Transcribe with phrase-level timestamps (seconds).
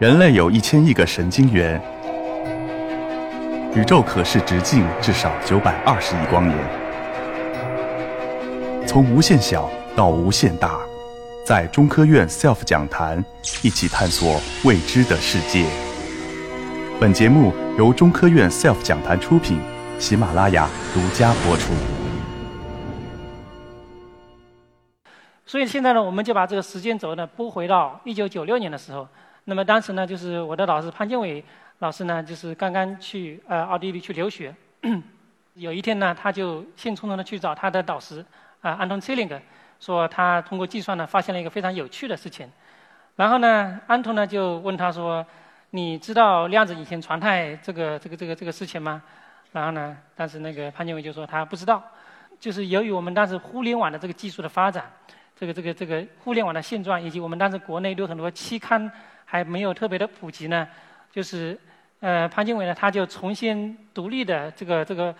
[0.00, 1.78] 人类有一千亿个神经元，
[3.74, 6.58] 宇宙可视直径至少九百二十亿光年。
[8.86, 10.80] 从无限小到无限大，
[11.44, 13.22] 在中科院 SELF 讲坛
[13.62, 15.66] 一起探索未知的世界。
[16.98, 19.60] 本节目由中科院 SELF 讲坛出品，
[19.98, 21.74] 喜马拉雅独家播出。
[25.44, 29.06] 所以现在呢，我们就把这个时间轴呢拨回到一九九六年的时候。
[29.50, 31.44] 那么当时呢，就是我的老师潘建伟
[31.80, 34.54] 老师呢，就是刚刚去呃奥地利去留学。
[35.54, 38.24] 有一天呢，他就兴冲冲的去找他的导师
[38.60, 39.42] 啊安东切林格，
[39.80, 42.48] 说他通过计算呢发现了一个非常有趣的事情。
[43.16, 45.26] 然后呢，安东呢就问他说
[45.70, 49.02] ：“你知道量子隐形传态这个这个这个这个事情吗？”
[49.50, 51.82] 然后呢，当时那个潘建伟就说他不知道。
[52.38, 54.84] 就是由于我们当时互联网的这个技术的发展，
[55.36, 58.88] 这个这个这个互联网的现状，以及我们当时国内有很多期刊。
[59.30, 60.66] 还没有特别的普及呢，
[61.12, 61.56] 就是
[62.00, 65.14] 呃潘经纬呢，他就重新独立的这个这个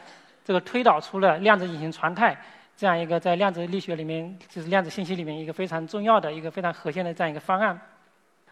[0.45, 2.37] 这个推导出了量子隐形传态
[2.77, 7.81] 这样一个在量子力学里面就是量子信息里面一个非常重要的一个非常核心的这样一个方案。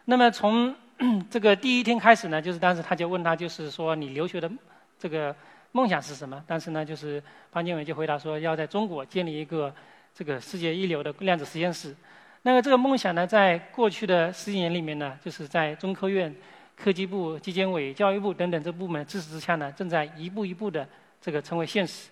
[0.05, 0.73] 那么从
[1.29, 4.49] 这个第一天开始呢，就是当时他就问他就是说你留学的
[4.97, 5.35] 这个
[5.73, 6.41] 梦想是什么？
[6.47, 9.75] 当时呢，就是潘经纬就回答说要在中国建立一个
[10.15, 11.97] 这个世界一流的量子实验室。
[12.43, 16.35] 那么这个梦想呢，在过去的十几年里面呢，就是在中科院、
[16.77, 20.89] 科技部、纪检委、教育部等等这部门支持之下呢，正在一步一步的
[21.21, 22.11] 这个成为现实。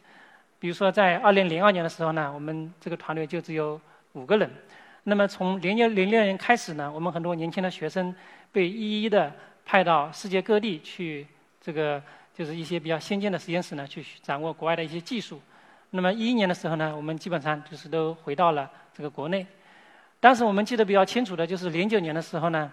[0.58, 3.80] 比如说，在二零零二年的时候呢，我们这个团队就只有
[4.12, 4.50] 五个人。
[5.04, 8.12] 那么从零六零六年开始呢，我们很多年轻的学生
[8.50, 9.32] 被一一的
[9.64, 11.24] 派到世界各地去，
[11.60, 12.02] 这个
[12.34, 15.41] 就是一些比较先进的实验室呢，去掌握国外的一些技术。
[15.91, 19.47] 那么一一年的时候呢，我们基本上就是都回到了这个国内。
[20.27, 22.69] 当时我们记得比较清楚的就是零九年的时候呢，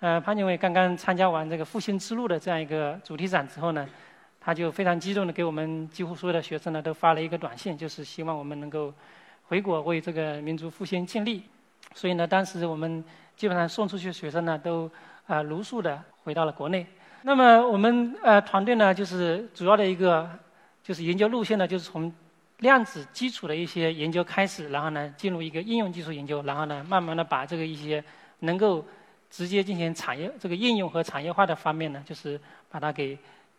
[0.00, 3.88] 呃，潘建伟刚刚参加完这个复兴之路的这样一个主题展之后呢，
[4.40, 8.92] 他就非常激动的给我们几乎所有的学生呢都发了一个短信，就是希望我们能够
[9.44, 11.44] 回国为这个民族复兴尽力。
[11.94, 13.04] 所以呢，当时我们
[13.36, 14.90] 基本上送出去的学生呢都
[15.28, 16.84] 啊如数的回到了国内。
[17.22, 20.28] 那么我们呃团队呢就是主要的一个
[20.82, 22.12] 就是研究路线呢就是从。
[22.60, 28.02] 量子基础的一些研究开始，然后呢，进入一个应用技术研究，然后呢，慢慢的把这个一些
[28.38, 28.82] 能够
[29.30, 32.40] 直接进行产业这个应用和产业化的方面呢，就是
[32.70, 33.18] 把它给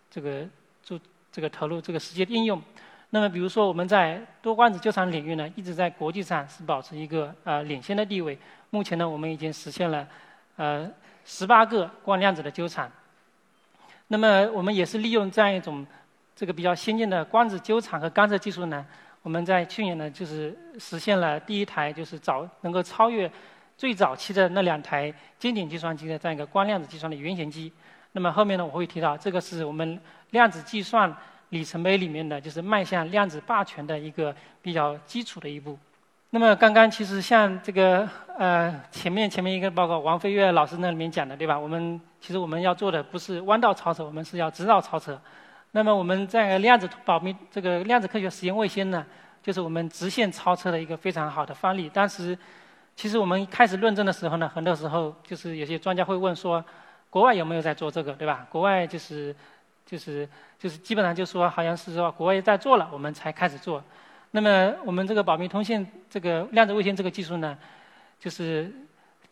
[0.10, 0.44] 这个
[0.82, 1.00] 做
[1.32, 2.60] 这个投入这个实际的应用。
[3.12, 8.38] 那么，比如说我们在多光子纠缠领域呢，一直在国际上是保持一个呃领先的地位。
[8.72, 10.08] 目前呢，我们已经实现了
[10.56, 10.90] 呃
[11.24, 12.92] 十八个光量子的纠缠。
[14.08, 15.86] 那么，我们也是利用这样一种。
[16.38, 18.86] 这个比较先进的光子纠缠和干涉技术呢，
[19.24, 23.30] 我们在去年呢就是实现了第一台就是早能够超越
[23.76, 27.74] 最早期的那两台经典计算机的这样一个光量子计算的原型机。
[28.12, 30.00] 那么后面呢我会提到，这个是我们
[30.30, 31.12] 量子计算
[31.50, 35.76] 里程碑里面的就是迈向量子霸权的一个比较基础的一步。
[36.30, 41.58] 那么刚刚其实像这个呃前面前面一个报告王飞跃老师那里面讲的对吧？
[41.58, 45.20] 我们其实我们要做的不是弯道超车，我们是要直道超车。
[45.78, 49.06] 那么我们在量子保密这个量子科学实验卫星呢，
[49.44, 51.88] 就是我们直线超车的一个非常好的范例。
[51.88, 52.36] 当时，
[52.96, 56.66] 其实我们开始论证的时候呢，很多时候就是有些专家会问说，
[57.12, 58.48] 国外有没有在做这个，对吧？
[58.50, 59.36] 国外就是
[59.86, 60.28] 就是
[60.58, 63.84] 就是基本上就说好像是说国外在做了，我们才开始做。
[64.32, 67.56] 那么我们这个保密通信这个量子卫星这个技术呢，
[68.20, 68.74] 就是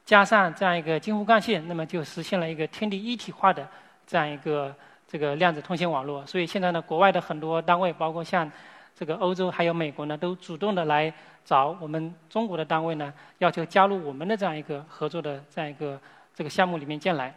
[0.06, 3.68] 加上这样一个京沪干线，那么就实现了一个天地一体化的
[4.06, 4.76] 这样一个。
[5.16, 8.52] 这个量子通信网络，所以现在呢，国外的很多单位，包括像
[8.94, 11.14] 这个欧洲还有美国呢，都主动的来
[11.46, 15.98] 找我们中国的单位呢，要求加入我们的这样一个合作的这样一个
[16.34, 17.34] 这个项目里面进来。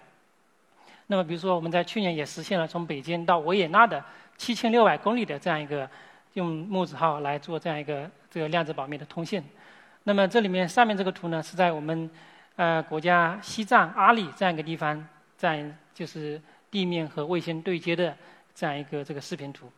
[1.06, 4.02] 那么，比如说我们在去年也实现了从北京到维也纳的
[4.36, 5.88] 七千六百公里的这样一个
[6.32, 9.40] 用木子号来做这样一个这个量子保密的通信。
[10.02, 12.10] 那么这里面上面这个图呢，是在我们
[12.56, 15.64] 呃国家西藏阿里这样一个地方，在
[15.94, 16.42] 就是。
[16.70, 18.14] 地面和卫星对接的
[18.54, 19.70] 这样一个这个视频图。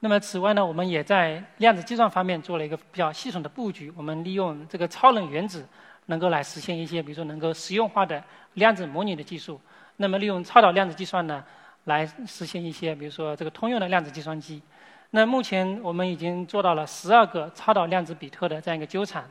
[0.00, 3.92] 那么此外呢，我们也在量子计算方面做了一个比较系统的布局。
[3.96, 5.66] 我们利用这个超冷原子，
[6.06, 8.22] 能够来实现一些，比如说能够实用化的
[8.54, 9.60] 量子模拟的技术。
[9.96, 11.44] 那么利用超导量子计算呢，
[11.86, 14.62] 来实现一些，比如说这个通用的量子计算机。
[15.10, 19.24] 那目前我们已经做到了十二个超导量子比特的这样一个纠缠。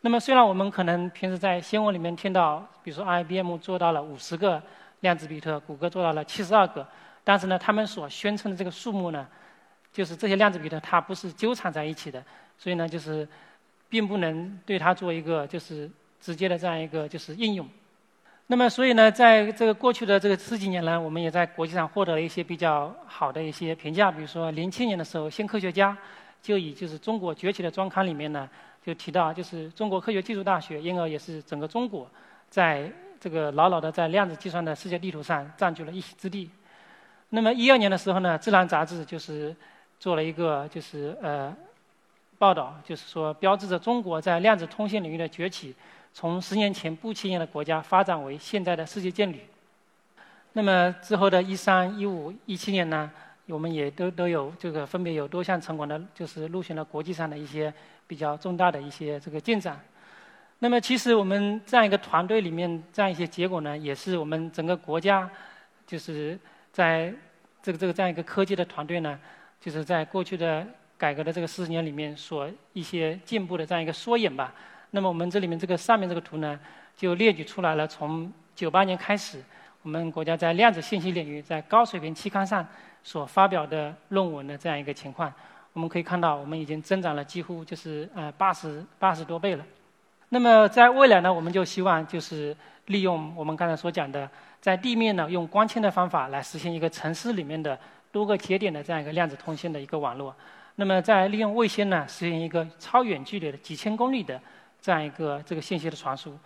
[0.00, 4.62] 那么虽然我们可能平时在新闻里面听到，比如说 IBM 做到了五十个。
[5.00, 6.86] 量子比特，谷歌做到了七十二个，
[7.22, 9.26] 但是呢，他们所宣称的这个数目呢，
[9.92, 12.22] 就是这些量子比特它不是纠缠在一起的，
[12.58, 13.28] 所以呢，就是
[13.88, 15.90] 并不能对它做一个就是
[16.20, 17.68] 直接的这样一个就是应用。
[18.48, 24.08] 那么，所以呢，在这个过去的这个十几年呢，我们也在国际上获得了一些比较好的一些评价。
[24.08, 25.90] 比如说，零七年的时候，《新科学家》
[26.40, 28.48] 就以就是中国崛起的专刊里面呢，
[28.84, 32.08] 就提到就是中国科学技术大学，因而也是整个中国
[32.48, 32.88] 在
[33.26, 36.48] 这个牢牢的在量子计算的世界地图上占据了一席之地。
[37.30, 39.52] 那么一二年的时候呢，《自然》杂志就是
[39.98, 41.52] 做了一个就是呃
[42.38, 45.74] 报道，就是说标志着中国在量子通信领域的崛起。
[46.14, 49.40] 从十年前不起眼的国家发展为现在的世界劲旅。
[50.52, 53.10] 那么之后的一三、一五、一七年呢，
[53.48, 57.74] 我们也都都有这个分别有多项成果的，就是入选了国际上的一些
[58.06, 59.80] 比较重大的一些这个进展。
[60.58, 65.28] 那么其实我们这样一个团队里面这样一些结果呢，也是我们整个国家
[65.86, 66.38] 就是
[66.72, 67.12] 在
[67.62, 69.18] 这个这个这样一个科技的团队呢，
[69.60, 70.66] 就是在过去的
[70.96, 74.54] 改革的这个四十年里面所一些进步的这样一个缩影吧。
[74.92, 76.58] 那么我们这里面这个上面这个图呢，
[76.96, 77.86] 就列举出来了。
[77.86, 79.42] 从九八年开始，
[79.82, 82.66] 我们国家在量子信息领域在高水平期刊上
[83.04, 85.30] 所发表的论文的这样一个情况，
[85.74, 89.64] 我们可以看到，我们已经增长了几乎就是呃八十八十多倍了。
[90.28, 92.56] 那么在未来呢，我们就希望就是
[92.86, 94.28] 利用我们刚才所讲的，
[94.60, 97.78] 在地面呢用光纤的方法来实现一个城市里面的
[98.10, 100.34] 多个节点的这样一个量子通信的一个网络。
[100.76, 104.40] 那么在利用卫星呢实现一个超远距离的几千公里的。
[104.78, 106.38] 这样一个这个信息的传输，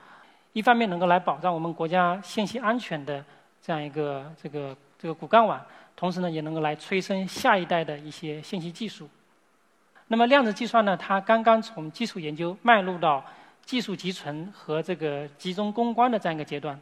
[0.54, 3.22] 一方面能够来保障我们国家信息安全的
[3.60, 5.60] 这样一个这个这个骨干网，
[5.94, 9.06] 同时呢也能够来催生下一代的一些信息技术。
[10.06, 13.22] 那么量子计算呢，它刚刚从基础研究迈入到
[13.70, 16.76] 技术集成和这个集中攻关的这样一个阶段。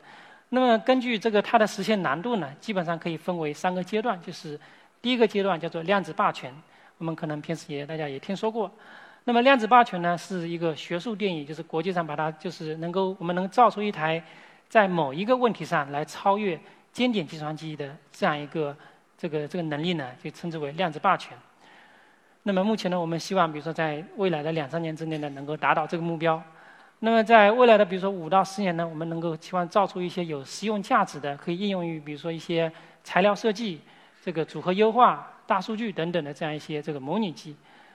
[0.49, 4.59] 那么根据这个它的实现难度呢，基本上可以分为三个阶段，就是
[5.03, 6.51] 第一个阶段叫做量子霸权，
[6.97, 8.71] 我们可能平时也大家也听说过。
[9.25, 14.23] 那么量子霸权呢，是一个学术定义，就是国际上把它就是能够我们能造出一台
[14.67, 16.59] 在某一个问题上来超越
[16.91, 18.75] 经典计算机的这样一个
[19.19, 21.37] 这个这个能力呢，就称之为量子霸权。
[22.45, 26.43] 那么目前呢，我们希望比如说在未来的两三年之内呢，能够达到这个目标。
[27.01, 32.71] 那么在未来的比如说五到十年呢，我们能够期望造出一些有实用价值的，可以应用于比如说一些
[33.05, 33.81] 材料设计、
[34.25, 37.55] 这个组合优化、大数据等等的这样一些这个模拟机。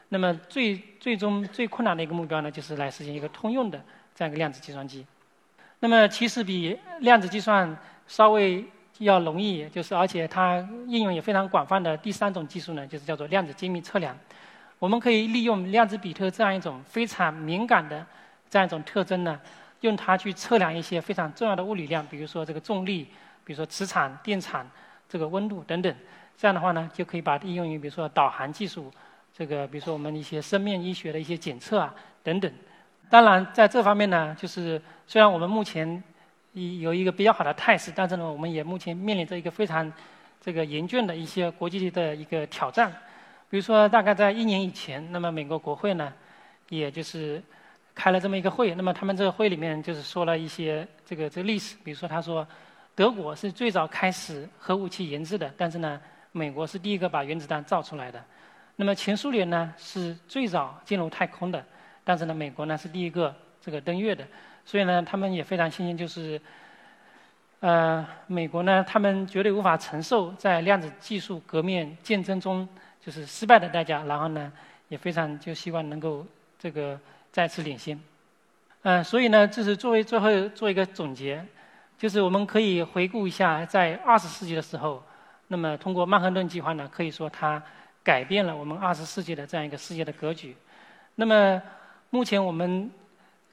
[0.10, 3.84] 那么最最终最困难的一个目标呢，就是来实现一个通用的
[4.16, 5.06] 这样一个量子计算机。
[5.80, 7.76] 那么其实比量子计算
[8.08, 8.64] 稍微
[9.00, 14.18] 要容易，就是而且它应用也非常广泛的第三种技术呢，就是叫做量子精密测量。
[14.80, 18.06] 我们可以利用量子比特这样一种非常敏感的
[18.54, 19.40] 这样一种特征呢，
[19.82, 23.06] 用它去测量一些非常重要的物理量，比如说这个重力，
[23.44, 24.70] 比如说磁场、电场、
[25.10, 25.96] 这个温度等等。
[26.38, 28.94] 这样的话呢，就可以把它应用于比如说导航技术。
[29.36, 32.54] 这个比如说我们一些生命医学的一些检测啊等等，
[33.10, 36.04] 当然在这方面呢，就是虽然我们目前
[36.54, 39.92] 有一个比较好的态势，但是呢，我们也目前面临着一个非常
[40.40, 42.94] 这个严峻的一些国际的一个挑战。
[43.50, 46.14] 比如说，大概在一年以前，那么美国国会呢，
[46.70, 47.42] 也就是
[47.96, 52.48] 开了这么一个会，那么他们这个会里面就是说了一些这个这个历史，比如说他说
[52.96, 56.02] 德国是最早开始核武器研制的，但是呢，
[56.32, 58.24] 美国是第一个把原子弹造出来的。
[58.76, 61.64] 那么前苏联呢是最早进入太空的，
[62.04, 64.26] 但是呢美国呢是第一个这个登月的，
[64.66, 66.42] 所以呢他们也非常庆幸，就是
[67.60, 72.68] 呃美国呢他们绝对无法承受在量子技术革命竞争中
[73.00, 74.52] 就是失败的代价，然后呢
[74.90, 76.26] 也非常就希望能够
[76.58, 77.00] 这个
[77.34, 78.00] 再次领先，
[78.84, 81.46] 嗯所以呢这是作为最后做一个总结，
[81.98, 85.04] 就是我们可以回顾一下在二十世纪的时候，
[85.50, 87.62] 那么通过曼哈顿计划呢可以说它。
[88.06, 90.54] 改变了我们二十世纪的这样一个世界的格局。
[91.16, 91.62] 那么，
[92.10, 92.92] 目前我们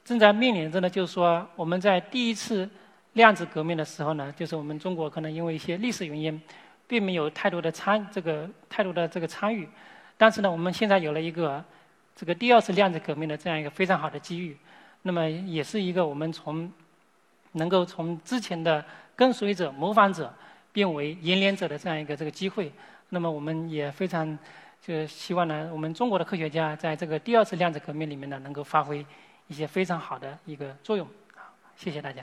[0.05, 2.69] 正在面临着呢，就是说我们在第一次
[3.13, 6.43] 量子革命的时候呢，就是我们中国可能因为一些历史原因，
[6.89, 9.69] 并没有太多的参这个太多的这个参与。
[10.17, 11.65] 但是呢，我们现在有了一个
[12.21, 14.55] 这个第二次量子革命的这样一个非常好的机遇。
[15.01, 16.71] 那么，也是一个我们从
[17.53, 18.85] 能够从之前的
[19.17, 20.31] 跟随者、模仿者
[20.71, 22.71] 变为引领者的这样一个这个机会。
[23.09, 24.39] 那么我们也非常
[24.83, 29.03] 就希望呢，我们中国的科学家在这个第二次量子革命里面呢，能够发挥
[29.47, 31.07] 一些非常好的一个作用。
[31.35, 32.23] 好，谢谢大家。